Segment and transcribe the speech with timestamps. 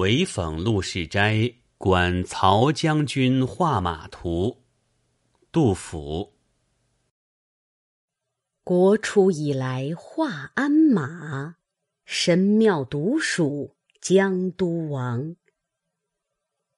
[0.00, 4.62] 唯讽陆氏斋观曹将军画马图。
[5.52, 6.32] 杜甫。
[8.64, 11.56] 国初以来画鞍马，
[12.06, 15.36] 神庙独属江都王。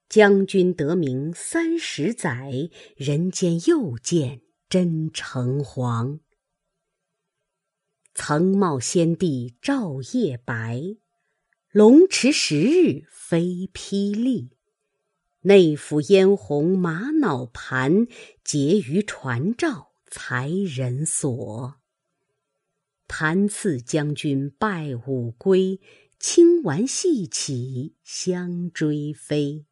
[0.08, 2.50] 将军得名三十载，
[2.96, 6.18] 人间又见真诚黄。
[8.14, 10.96] 曾冒先帝照夜白。
[11.72, 14.50] 龙池十日飞霹雳，
[15.40, 18.06] 内府嫣红玛瑙盘，
[18.44, 21.76] 结于传诏才人所。
[23.08, 25.80] 盘赐将军拜五归，
[26.18, 29.64] 清玩细起相追飞。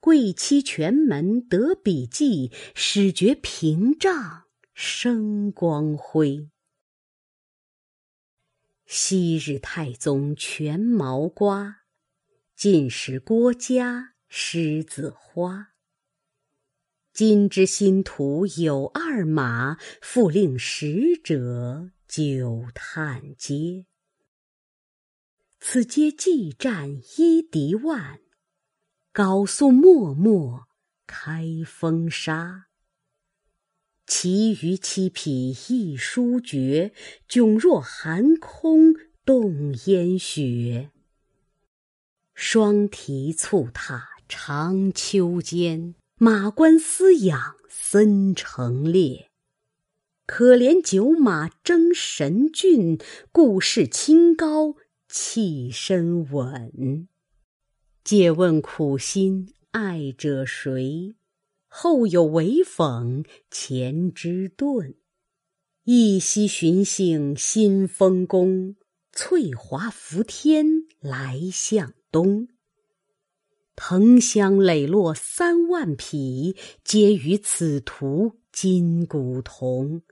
[0.00, 4.42] 贵戚全门得笔记，始觉屏障
[4.74, 6.50] 生光辉。
[8.90, 11.82] 昔日太宗全毛瓜，
[12.56, 15.74] 晋时郭嘉狮子花。
[17.12, 23.84] 今之新徒有二马，复令使者久叹嗟。
[25.60, 28.20] 此皆计战一敌万，
[29.12, 30.66] 高速脉脉
[31.06, 32.67] 开风沙。
[34.10, 36.92] 其余七匹亦殊绝，
[37.28, 40.88] 迥若寒空冻烟雪。
[42.34, 49.28] 双蹄蹴踏长秋间，马关嘶仰森城列。
[50.24, 52.98] 可怜九马争神骏，
[53.30, 57.06] 故事清高气身稳。
[58.02, 61.14] 借问苦心爱者谁？
[61.68, 64.96] 后有唯讽前之盾，
[65.84, 68.76] 一夕寻幸新丰宫，
[69.12, 70.66] 翠华浮天
[71.00, 72.48] 来向东。
[73.76, 80.02] 藤香磊落三万匹，皆与此图金古同。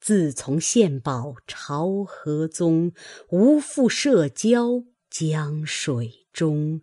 [0.00, 2.92] 自从献宝朝河宗，
[3.30, 6.80] 无复涉交江水中。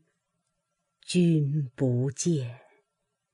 [1.01, 2.64] 君不见。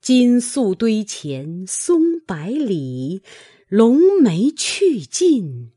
[0.02, 3.22] 金粟堆前松百里，
[3.68, 5.70] 龙梅去尽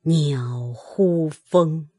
[0.00, 1.91] 鸟呼风。